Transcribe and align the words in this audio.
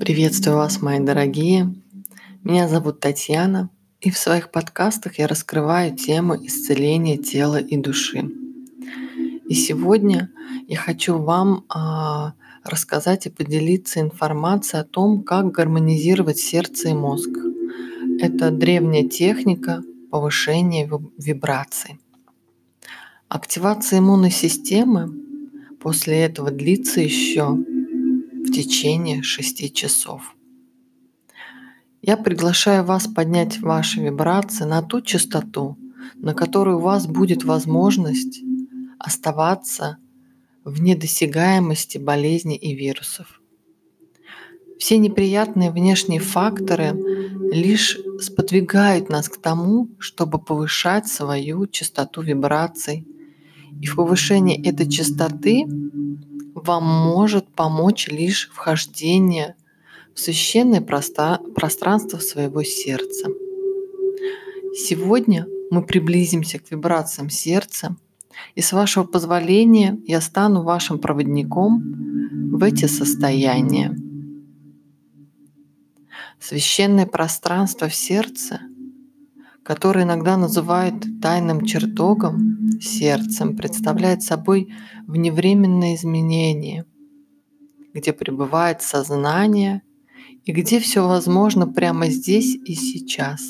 Приветствую 0.00 0.56
вас, 0.56 0.82
мои 0.82 0.98
дорогие. 0.98 1.72
Меня 2.42 2.66
зовут 2.66 2.98
Татьяна, 2.98 3.70
и 4.00 4.10
в 4.10 4.18
своих 4.18 4.50
подкастах 4.50 5.20
я 5.20 5.28
раскрываю 5.28 5.96
темы 5.96 6.36
исцеления 6.42 7.16
тела 7.16 7.58
и 7.58 7.76
души. 7.76 8.28
И 9.48 9.54
сегодня 9.54 10.32
я 10.66 10.78
хочу 10.78 11.16
вам 11.16 11.64
а, 11.68 12.34
рассказать 12.64 13.26
и 13.26 13.30
поделиться 13.30 14.00
информацией 14.00 14.82
о 14.82 14.84
том, 14.84 15.22
как 15.22 15.52
гармонизировать 15.52 16.38
сердце 16.38 16.88
и 16.88 16.92
мозг. 16.92 17.30
Это 18.20 18.50
древняя 18.50 19.08
техника 19.08 19.84
повышения 20.10 20.90
вибраций. 21.18 22.00
Активация 23.28 24.00
иммунной 24.00 24.32
системы 24.32 25.14
после 25.80 26.22
этого 26.22 26.50
длится 26.50 27.00
еще 27.00 27.58
в 28.44 28.52
течение 28.52 29.22
шести 29.22 29.72
часов. 29.72 30.36
Я 32.02 32.18
приглашаю 32.18 32.84
вас 32.84 33.06
поднять 33.06 33.60
ваши 33.60 34.00
вибрации 34.00 34.64
на 34.64 34.82
ту 34.82 35.00
частоту, 35.00 35.78
на 36.16 36.34
которой 36.34 36.74
у 36.74 36.80
вас 36.80 37.06
будет 37.06 37.44
возможность 37.44 38.42
оставаться 38.98 39.96
в 40.62 40.82
недосягаемости 40.82 41.96
болезней 41.96 42.56
и 42.56 42.74
вирусов. 42.74 43.40
Все 44.78 44.98
неприятные 44.98 45.70
внешние 45.70 46.20
факторы 46.20 46.92
лишь 47.50 47.98
сподвигают 48.20 49.08
нас 49.08 49.30
к 49.30 49.40
тому, 49.40 49.88
чтобы 49.98 50.38
повышать 50.38 51.08
свою 51.08 51.66
частоту 51.66 52.20
вибраций. 52.20 53.06
И 53.80 53.86
в 53.86 53.96
повышении 53.96 54.62
этой 54.68 54.88
частоты 54.90 55.64
вам 56.64 56.84
может 56.84 57.46
помочь 57.48 58.08
лишь 58.08 58.48
вхождение 58.52 59.54
в 60.14 60.20
священное 60.20 60.80
пространство 60.80 62.18
своего 62.18 62.62
сердца. 62.62 63.28
Сегодня 64.74 65.46
мы 65.70 65.84
приблизимся 65.84 66.58
к 66.58 66.70
вибрациям 66.70 67.28
сердца, 67.28 67.96
и 68.54 68.62
с 68.62 68.72
вашего 68.72 69.04
позволения 69.04 69.98
я 70.06 70.20
стану 70.20 70.62
вашим 70.62 70.98
проводником 70.98 71.82
в 72.52 72.62
эти 72.64 72.86
состояния. 72.86 73.96
Священное 76.40 77.06
пространство 77.06 77.88
в 77.88 77.94
сердце, 77.94 78.60
которое 79.62 80.04
иногда 80.04 80.36
называют 80.36 81.04
тайным 81.20 81.64
чертогом, 81.64 82.63
сердцем, 82.80 83.56
представляет 83.56 84.22
собой 84.22 84.72
вневременное 85.06 85.94
изменение, 85.94 86.84
где 87.92 88.12
пребывает 88.12 88.82
сознание 88.82 89.82
и 90.44 90.52
где 90.52 90.80
все 90.80 91.06
возможно 91.06 91.66
прямо 91.66 92.08
здесь 92.08 92.54
и 92.54 92.74
сейчас. 92.74 93.42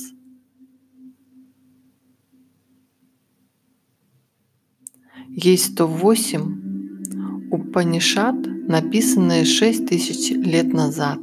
Есть 5.29 5.73
108 5.73 7.51
Упанишат, 7.51 8.37
написанные 8.69 9.45
6 9.45 9.87
тысяч 9.87 10.31
лет 10.31 10.73
назад. 10.73 11.21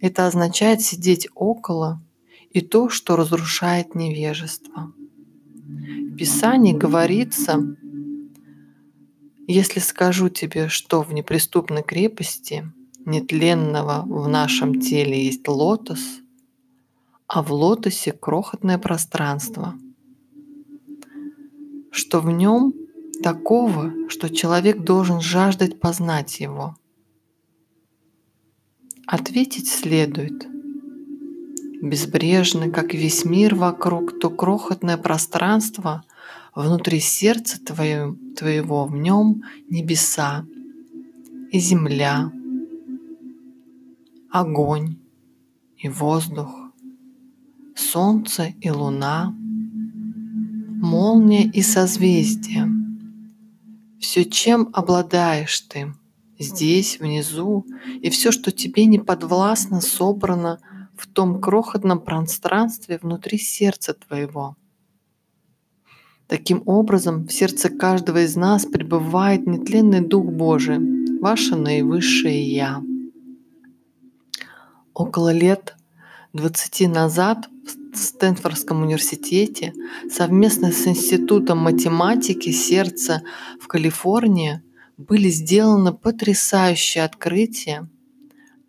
Это 0.00 0.26
означает 0.26 0.80
сидеть 0.80 1.28
около 1.34 2.02
и 2.50 2.62
то, 2.62 2.88
что 2.88 3.16
разрушает 3.16 3.94
невежество. 3.94 4.92
Писании 6.20 6.74
говорится, 6.74 7.58
если 9.46 9.80
скажу 9.80 10.28
тебе, 10.28 10.68
что 10.68 11.00
в 11.00 11.14
неприступной 11.14 11.82
крепости 11.82 12.70
нетленного 13.06 14.02
в 14.02 14.28
нашем 14.28 14.82
теле 14.82 15.24
есть 15.24 15.48
лотос, 15.48 16.20
а 17.26 17.42
в 17.42 17.50
лотосе 17.54 18.12
крохотное 18.12 18.76
пространство, 18.76 19.78
что 21.90 22.20
в 22.20 22.30
нем 22.30 22.74
такого, 23.22 23.90
что 24.10 24.28
человек 24.28 24.80
должен 24.82 25.22
жаждать 25.22 25.80
познать 25.80 26.38
его. 26.38 26.76
Ответить 29.06 29.70
следует. 29.70 30.46
Безбрежно, 31.80 32.70
как 32.70 32.92
весь 32.92 33.24
мир 33.24 33.54
вокруг, 33.54 34.20
то 34.20 34.28
крохотное 34.28 34.98
пространство 34.98 36.04
внутри 36.54 37.00
сердца 37.00 37.58
твоего, 37.62 38.86
в 38.86 38.96
нем 38.96 39.42
небеса 39.68 40.44
и 41.50 41.58
земля, 41.58 42.32
огонь 44.30 44.98
и 45.76 45.88
воздух, 45.88 46.50
солнце 47.74 48.54
и 48.60 48.70
луна, 48.70 49.34
молния 50.82 51.44
и 51.44 51.62
созвездие. 51.62 52.68
Все, 53.98 54.24
чем 54.24 54.70
обладаешь 54.72 55.60
ты, 55.60 55.92
здесь, 56.38 56.98
внизу, 56.98 57.66
и 58.00 58.08
все, 58.10 58.32
что 58.32 58.50
тебе 58.50 58.86
не 58.86 58.98
подвластно, 58.98 59.80
собрано 59.80 60.58
в 60.96 61.06
том 61.06 61.40
крохотном 61.40 62.00
пространстве 62.00 62.98
внутри 63.02 63.38
сердца 63.38 63.94
твоего– 63.94 64.56
Таким 66.30 66.62
образом, 66.64 67.26
в 67.26 67.32
сердце 67.32 67.70
каждого 67.70 68.22
из 68.22 68.36
нас 68.36 68.64
пребывает 68.64 69.48
нетленный 69.48 70.00
Дух 70.00 70.26
Божий, 70.26 70.78
ваше 71.18 71.56
наивысшее 71.56 72.40
Я. 72.54 72.84
Около 74.94 75.32
лет 75.32 75.74
20 76.32 76.88
назад 76.88 77.48
в 77.92 77.96
Стэнфордском 77.98 78.82
университете 78.82 79.74
совместно 80.08 80.70
с 80.70 80.86
Институтом 80.86 81.58
математики 81.58 82.52
сердца 82.52 83.22
в 83.60 83.66
Калифорнии 83.66 84.62
были 84.98 85.30
сделаны 85.30 85.92
потрясающие 85.92 87.02
открытия. 87.02 87.88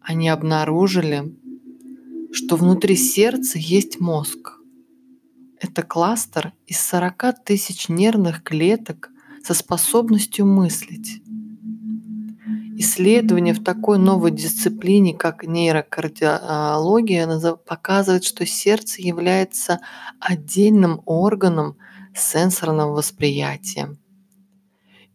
Они 0.02 0.30
обнаружили, 0.30 1.36
что 2.32 2.56
внутри 2.56 2.96
сердца 2.96 3.60
есть 3.60 4.00
мозг– 4.00 4.58
это 5.62 5.84
кластер 5.84 6.54
из 6.66 6.82
40 6.82 7.44
тысяч 7.46 7.88
нервных 7.88 8.44
клеток 8.44 9.12
со 9.44 9.54
способностью 9.54 10.46
мыслить. 10.48 11.22
Исследование 12.78 13.54
в 13.54 13.64
такой 13.64 14.00
новой 14.00 14.32
дисциплине, 14.32 15.14
как 15.14 15.46
нейрокардиология, 15.46 17.28
показывает, 17.58 18.24
что 18.24 18.44
сердце 18.48 19.04
является 19.04 19.82
отдельным 20.20 21.02
органом 21.06 21.78
сенсорного 22.16 22.94
восприятия 22.94 23.96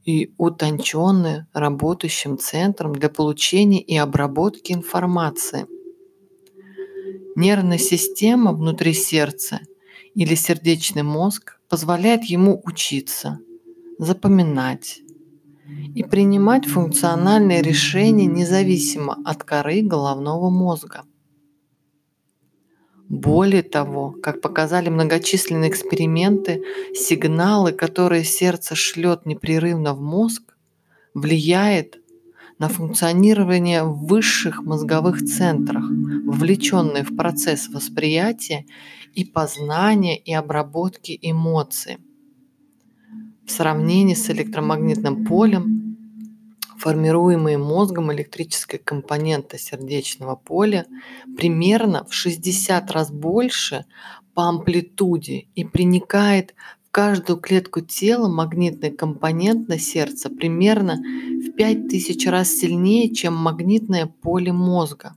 и 0.04 0.32
утонченным 0.38 1.48
работающим 1.52 2.38
центром 2.38 2.94
для 2.94 3.08
получения 3.08 3.80
и 3.80 3.96
обработки 3.96 4.72
информации. 4.72 5.66
Нервная 7.34 7.78
система 7.78 8.52
внутри 8.52 8.92
сердца– 8.92 9.58
или 10.16 10.34
сердечный 10.34 11.02
мозг 11.02 11.60
позволяет 11.68 12.24
ему 12.24 12.60
учиться, 12.64 13.38
запоминать 13.98 15.02
и 15.94 16.02
принимать 16.02 16.64
функциональные 16.64 17.60
решения 17.60 18.24
независимо 18.24 19.18
от 19.24 19.44
коры 19.44 19.82
головного 19.82 20.48
мозга. 20.48 21.04
Более 23.08 23.62
того, 23.62 24.16
как 24.22 24.40
показали 24.40 24.88
многочисленные 24.88 25.70
эксперименты, 25.70 26.62
сигналы, 26.94 27.72
которые 27.72 28.24
сердце 28.24 28.74
шлет 28.74 29.26
непрерывно 29.26 29.92
в 29.94 30.00
мозг, 30.00 30.56
влияет 31.14 32.00
на 32.58 32.68
функционирование 32.68 33.84
высших 33.84 34.62
мозговых 34.62 35.22
центрах, 35.22 35.84
вовлеченные 36.24 37.04
в 37.04 37.14
процесс 37.14 37.68
восприятия 37.68 38.64
и 39.16 39.24
познания 39.24 40.16
и 40.16 40.32
обработки 40.32 41.18
эмоций. 41.22 41.96
В 43.46 43.50
сравнении 43.50 44.14
с 44.14 44.28
электромагнитным 44.28 45.24
полем, 45.24 45.96
формируемые 46.78 47.56
мозгом 47.56 48.12
электрическая 48.12 48.78
компонента 48.78 49.56
сердечного 49.58 50.36
поля 50.36 50.86
примерно 51.36 52.04
в 52.04 52.12
60 52.12 52.90
раз 52.90 53.10
больше 53.10 53.86
по 54.34 54.48
амплитуде 54.48 55.46
и 55.54 55.64
проникает 55.64 56.54
каждую 56.90 57.38
клетку 57.38 57.80
тела 57.80 58.28
магнитный 58.28 58.90
компонент 58.90 59.66
на 59.68 59.78
сердце 59.78 60.28
примерно 60.28 60.96
в 60.96 61.52
5000 61.52 62.26
раз 62.26 62.50
сильнее, 62.50 63.14
чем 63.14 63.34
магнитное 63.34 64.06
поле 64.06 64.52
мозга. 64.52 65.16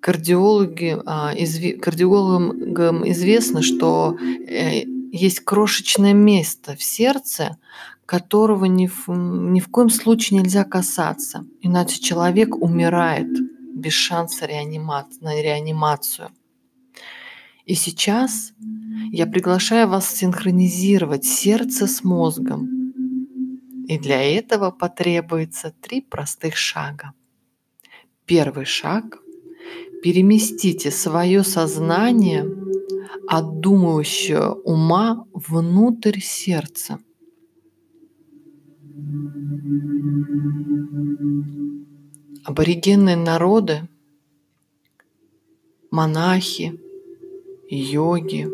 Кардиологи, 0.00 0.98
а, 1.04 1.34
кардиологам 1.80 3.08
известно, 3.10 3.60
что 3.60 4.16
э, 4.18 4.84
есть 5.12 5.40
крошечное 5.40 6.14
место 6.14 6.74
в 6.74 6.82
сердце, 6.82 7.58
которого 8.06 8.64
ни 8.64 8.86
в, 8.86 9.08
ни 9.08 9.60
в 9.60 9.68
коем 9.68 9.90
случае 9.90 10.40
нельзя 10.40 10.64
касаться, 10.64 11.44
иначе 11.60 12.00
человек 12.00 12.56
умирает 12.56 13.28
без 13.74 13.92
шанса 13.92 14.46
реанимации, 14.46 15.22
на 15.22 15.40
реанимацию. 15.40 16.30
И 17.66 17.74
сейчас 17.74 18.52
я 19.12 19.26
приглашаю 19.26 19.86
вас 19.86 20.08
синхронизировать 20.08 21.24
сердце 21.24 21.86
с 21.86 22.02
мозгом. 22.02 22.68
И 23.86 23.98
для 23.98 24.22
этого 24.22 24.70
потребуется 24.70 25.74
три 25.80 26.00
простых 26.00 26.56
шага. 26.56 27.12
Первый 28.24 28.64
шаг– 28.64 29.18
переместите 30.02 30.90
свое 30.90 31.44
сознание 31.44 32.46
от 33.28 33.60
думающего 33.60 34.52
ума 34.64 35.26
внутрь 35.32 36.20
сердца– 36.20 36.98
Аборигенные 42.44 43.16
народы, 43.16 43.88
монахи, 45.90 46.80
йоги, 47.68 48.48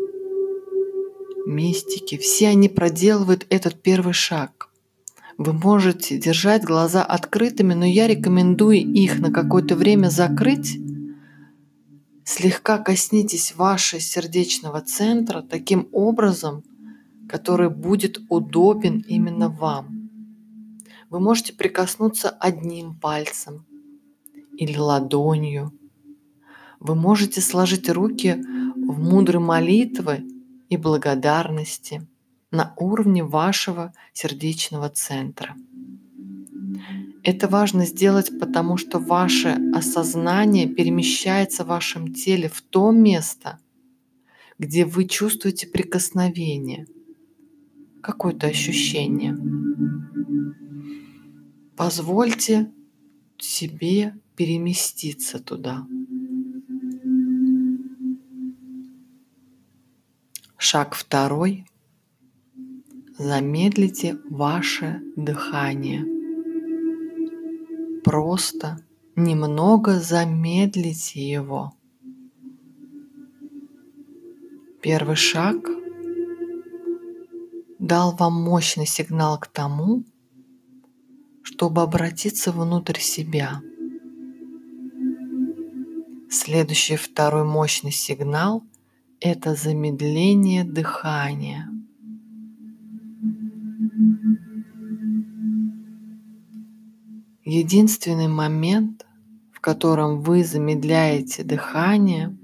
мистики, 1.45 2.17
все 2.17 2.49
они 2.49 2.69
проделывают 2.69 3.45
этот 3.49 3.81
первый 3.81 4.13
шаг. 4.13 4.69
Вы 5.37 5.53
можете 5.53 6.17
держать 6.17 6.63
глаза 6.63 7.03
открытыми, 7.03 7.73
но 7.73 7.85
я 7.85 8.07
рекомендую 8.07 8.77
их 8.77 9.19
на 9.19 9.31
какое-то 9.31 9.75
время 9.75 10.09
закрыть. 10.09 10.79
Слегка 12.29 12.77
коснитесь 12.77 13.55
вашего 13.55 14.01
сердечного 14.01 14.81
центра 14.81 15.41
таким 15.41 15.87
образом, 15.93 16.61
который 17.29 17.69
будет 17.69 18.19
удобен 18.27 18.99
именно 19.07 19.47
вам. 19.47 20.09
Вы 21.09 21.21
можете 21.21 21.53
прикоснуться 21.53 22.29
одним 22.29 22.95
пальцем 22.95 23.65
или 24.57 24.77
ладонью. 24.77 25.71
Вы 26.81 26.95
можете 26.95 27.39
сложить 27.39 27.89
руки 27.89 28.33
в 28.75 28.99
мудрой 28.99 29.41
молитвы 29.41 30.27
и 30.67 30.75
благодарности 30.75 32.05
на 32.51 32.73
уровне 32.75 33.23
вашего 33.23 33.93
сердечного 34.11 34.89
центра. 34.89 35.55
Это 37.23 37.47
важно 37.47 37.85
сделать, 37.85 38.39
потому 38.39 38.77
что 38.77 38.99
ваше 38.99 39.57
осознание 39.73 40.67
перемещается 40.67 41.63
в 41.63 41.67
вашем 41.67 42.13
теле 42.13 42.49
в 42.49 42.61
то 42.61 42.91
место, 42.91 43.59
где 44.57 44.85
вы 44.85 45.05
чувствуете 45.05 45.67
прикосновение, 45.67 46.87
какое-то 48.01 48.47
ощущение. 48.47 49.37
Позвольте 51.75 52.71
себе 53.37 54.15
переместиться 54.35 55.39
туда. 55.39 55.85
Шаг 60.57 60.95
второй. 60.95 61.65
Замедлите 63.17 64.17
ваше 64.29 65.01
дыхание. 65.15 66.16
Просто 68.07 68.77
немного 69.17 69.99
замедлите 69.99 71.29
его. 71.29 71.73
Первый 74.81 75.17
шаг 75.17 75.57
дал 77.79 78.15
вам 78.15 78.31
мощный 78.31 78.85
сигнал 78.85 79.37
к 79.37 79.47
тому, 79.47 80.05
чтобы 81.41 81.81
обратиться 81.81 82.53
внутрь 82.53 82.99
себя. 82.99 83.61
Следующий 86.29 86.95
второй 86.95 87.43
мощный 87.43 87.91
сигнал– 87.91 88.63
это 89.19 89.53
замедление 89.53 90.63
дыхания. 90.63 91.69
Единственный 97.49 98.27
момент, 98.27 99.05
в 99.53 99.61
котором 99.61 100.19
вы 100.19 100.43
замедляете 100.43 101.45
дыхание, 101.45 102.37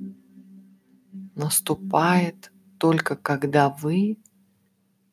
наступает 1.36 2.54
только 2.78 3.18
когда 3.18 3.68
вы 3.70 4.18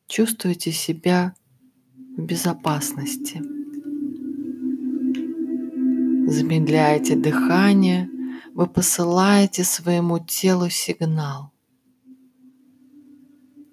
чувствуете 0.07 0.71
себя 0.71 1.33
в 2.15 2.21
безопасности 2.21 3.41
замедляете 6.31 7.17
дыхание, 7.17 8.09
вы 8.53 8.67
посылаете 8.67 9.65
своему 9.65 10.19
телу 10.19 10.69
сигнал. 10.69 11.51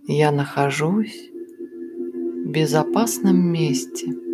Я 0.08 0.32
нахожусь 0.32 1.30
в 2.44 2.50
безопасном 2.50 3.38
месте. 3.38 4.27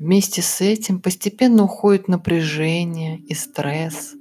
Вместе 0.00 0.40
с 0.40 0.62
этим 0.62 0.98
постепенно 0.98 1.64
уходит 1.64 2.08
напряжение 2.08 3.18
и 3.18 3.34
стресс, 3.34 4.14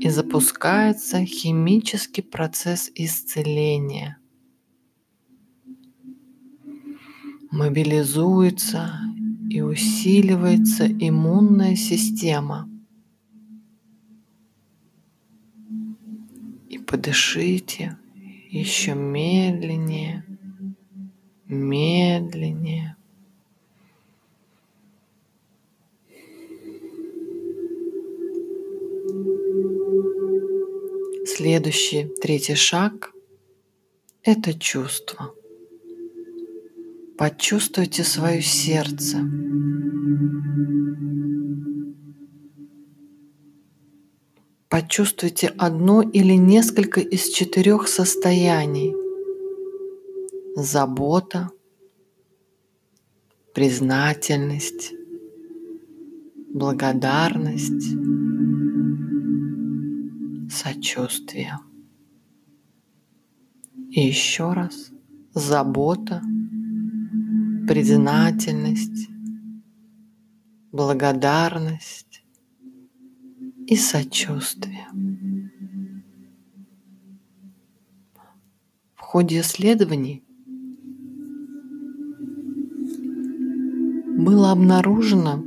и 0.00 0.08
запускается 0.08 1.24
химический 1.24 2.24
процесс 2.24 2.90
исцеления. 2.96 4.18
Мобилизуется 7.52 8.98
и 9.48 9.60
усиливается 9.60 10.88
иммунная 10.88 11.76
система. 11.76 12.68
И 16.68 16.78
подышите 16.78 17.96
еще 18.50 18.94
медленнее, 18.94 20.24
медленнее. 21.46 22.97
Следующий, 31.38 32.10
третий 32.20 32.56
шаг– 32.56 33.12
это 34.24 34.52
чувство– 34.58 35.32
Почувствуйте 37.16 38.02
свое 38.02 38.42
сердце. 38.42 39.18
Почувствуйте 44.68 45.54
одно 45.58 46.02
или 46.02 46.34
несколько 46.34 47.00
из 47.00 47.28
четырех 47.28 47.86
состояний. 47.86 48.92
Забота, 50.56 51.50
признательность, 53.54 54.92
благодарность, 56.52 58.17
сочувствие. 60.50 61.58
И 63.90 64.00
еще 64.00 64.52
раз 64.52 64.90
забота, 65.34 66.22
признательность, 67.66 69.08
благодарность 70.72 72.24
и 73.66 73.76
сочувствие. 73.76 74.86
В 78.94 79.00
ходе 79.00 79.40
исследований 79.40 80.22
было 84.18 84.52
обнаружено, 84.52 85.42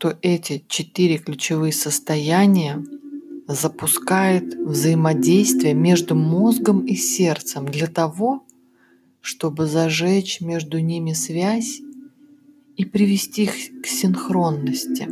что 0.00 0.18
эти 0.22 0.64
четыре 0.66 1.18
ключевые 1.18 1.74
состояния 1.74 2.82
запускают 3.46 4.54
взаимодействие 4.54 5.74
между 5.74 6.14
мозгом 6.14 6.86
и 6.86 6.94
сердцем 6.94 7.66
для 7.66 7.86
того, 7.86 8.46
чтобы 9.20 9.66
зажечь 9.66 10.40
между 10.40 10.78
ними 10.78 11.12
связь 11.12 11.82
и 12.78 12.86
привести 12.86 13.42
их 13.42 13.52
к 13.82 13.86
синхронности. 13.86 15.06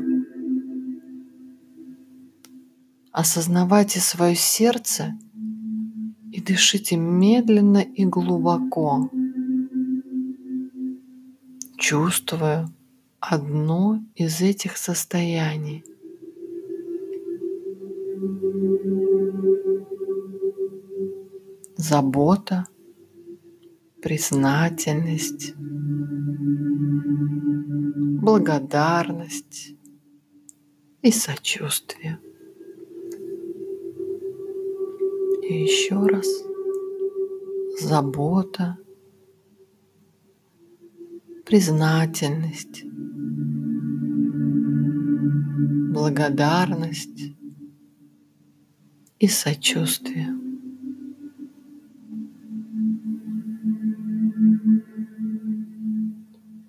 Осознавайте 3.13 4.01
свое 4.01 4.37
сердце 4.37 5.19
и 6.33 6.41
дышите 6.41 6.97
медленно 6.97 7.83
и 7.83 8.07
глубоко, 8.07 9.11
чувствуя 11.77 12.73
одно 13.21 14.01
из 14.15 14.41
этих 14.41 14.77
состояний. 14.77 15.85
Забота– 21.77 22.67
признательность, 24.03 25.55
благодарность 28.23 29.75
и 31.03 31.11
сочувствие. 31.11 32.19
И 35.43 35.63
еще 35.63 35.97
раз 36.07 36.27
забота, 37.81 38.77
признательность, 41.47 42.85
благодарность 45.59 47.35
и 49.19 49.27
сочувствие. 49.27 50.35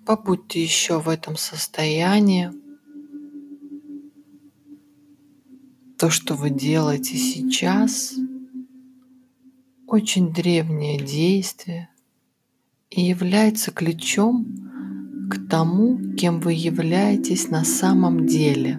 Побудьте 0.04 0.60
еще 0.60 1.00
в 1.00 1.08
этом 1.08 1.36
состоянии. 1.36 2.50
То, 5.96 6.10
что 6.10 6.34
вы 6.34 6.50
делаете 6.50 7.16
сейчас, 7.16 8.14
очень 9.86 10.32
древнее 10.32 10.98
действие 10.98 11.90
и 12.88 13.02
является 13.02 13.70
ключом 13.70 14.69
к 15.30 15.48
тому, 15.48 16.14
кем 16.14 16.40
вы 16.40 16.54
являетесь 16.54 17.48
на 17.48 17.64
самом 17.64 18.26
деле. 18.26 18.78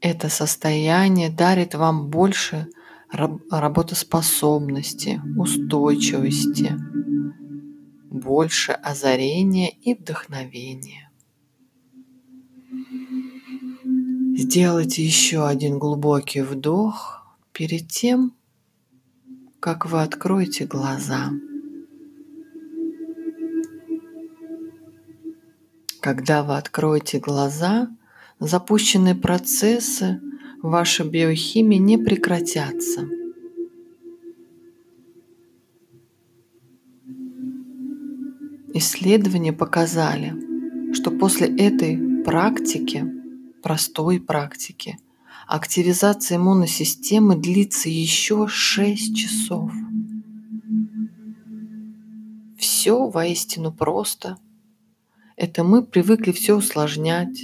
Это 0.00 0.28
состояние 0.28 1.30
дарит 1.30 1.74
вам 1.74 2.10
больше 2.10 2.68
работоспособности, 3.10 5.22
устойчивости, 5.36 6.78
больше 8.10 8.72
озарения 8.72 9.72
и 9.82 9.94
вдохновения. 9.94 11.10
Сделайте 14.36 15.02
еще 15.04 15.46
один 15.46 15.78
глубокий 15.78 16.42
вдох 16.42 17.24
перед 17.52 17.88
тем, 17.88 18.34
как 19.58 19.86
вы 19.86 20.02
откроете 20.02 20.66
глаза. 20.66 21.30
Когда 26.00 26.42
вы 26.42 26.56
откроете 26.56 27.18
глаза, 27.18 27.88
запущенные 28.40 29.14
процессы 29.14 30.20
вашей 30.62 31.08
биохимии 31.08 31.78
не 31.78 31.98
прекратятся– 31.98 33.08
Исследования 38.78 39.52
показали, 39.52 40.34
что 40.92 41.10
после 41.10 41.48
этой 41.48 42.22
практики, 42.22 43.04
простой 43.60 44.20
практики, 44.20 44.98
активизация 45.48 46.36
иммунной 46.36 46.68
системы 46.68 47.34
длится 47.34 47.88
еще 47.88 48.46
6 48.46 49.16
часов. 49.16 49.72
Все 52.56 53.08
воистину 53.08 53.72
просто. 53.72 54.38
Это 55.40 55.62
мы 55.62 55.84
привыкли 55.84 56.32
все 56.32 56.56
усложнять. 56.56 57.40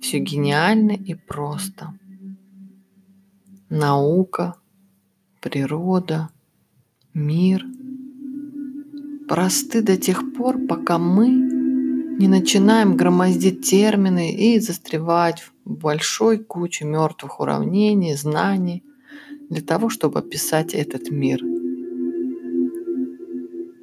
Все 0.00 0.18
гениально 0.18 0.92
и 0.92 1.14
просто. 1.14 1.92
Наука, 3.68 4.54
природа, 5.40 6.30
мир– 7.12 7.66
просты 9.28 9.82
до 9.82 9.98
тех 9.98 10.32
пор, 10.32 10.58
пока 10.66 10.98
мы 10.98 11.28
не 11.28 12.28
начинаем 12.28 12.96
громоздить 12.96 13.68
термины 13.68 14.32
и 14.32 14.58
застревать 14.58 15.42
в 15.64 15.70
большой 15.70 16.38
куче 16.38 16.86
мертвых 16.86 17.40
уравнений, 17.40 18.16
знаний 18.16 18.84
для 19.50 19.60
того, 19.60 19.90
чтобы 19.90 20.20
описать 20.20 20.72
этот 20.72 21.10
мир. 21.10 21.40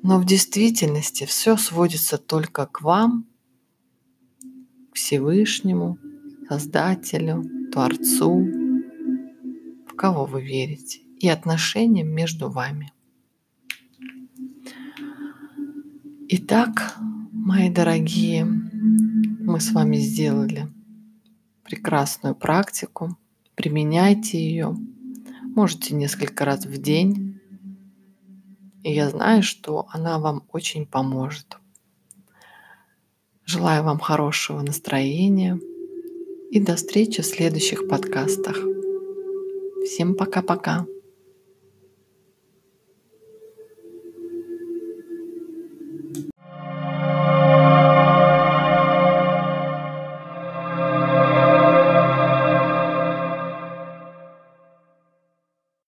Но 0.03 0.19
в 0.19 0.25
действительности 0.25 1.25
все 1.25 1.57
сводится 1.57 2.17
только 2.17 2.65
к 2.65 2.81
вам, 2.81 3.27
Всевышнему, 4.93 5.97
Создателю, 6.49 7.43
Творцу, 7.71 8.45
в 9.87 9.95
кого 9.95 10.25
вы 10.25 10.41
верите, 10.41 10.99
и 11.19 11.29
отношениям 11.29 12.07
между 12.09 12.49
вами– 12.49 12.91
Итак, 16.33 16.95
мои 17.33 17.69
дорогие, 17.69 18.45
мы 18.45 19.59
с 19.59 19.73
вами 19.73 19.97
сделали 19.97 20.69
прекрасную 21.61 22.35
практику. 22.35 23.17
Применяйте 23.55 24.39
ее. 24.39 24.73
Можете 25.53 25.93
несколько 25.93 26.45
раз 26.45 26.65
в 26.65 26.81
день. 26.81 27.30
И 28.83 28.93
я 28.93 29.09
знаю, 29.09 29.43
что 29.43 29.87
она 29.91 30.19
вам 30.19 30.43
очень 30.51 30.85
поможет. 30.85 31.57
Желаю 33.45 33.83
вам 33.83 33.99
хорошего 33.99 34.61
настроения 34.61 35.59
и 36.51 36.59
до 36.59 36.75
встречи 36.75 37.21
в 37.21 37.25
следующих 37.25 37.87
подкастах. 37.87 38.57
Всем 39.85 40.15
пока-пока. 40.15 40.85